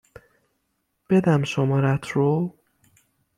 بدم 1.09 1.43
شمارهات 1.43 2.07
رو؟ 2.13 2.55